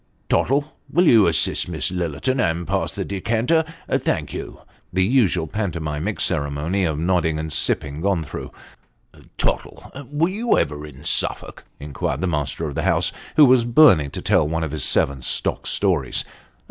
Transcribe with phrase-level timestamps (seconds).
[0.29, 3.63] "Tottle, will you assist Miss Lillerton, and pass the decanter.
[3.87, 8.49] Thank you." (The usual pantomimic ceremony of nodding and sipping gone through)"
[9.37, 14.09] Tottle, were you ever in Suffolk?" inquired the master of the house, who was burning
[14.09, 16.25] to tell one of his seven stock stories.